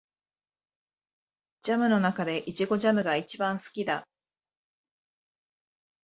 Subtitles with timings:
[1.61, 4.07] ジャムの中でイチゴジャムが一番好きだ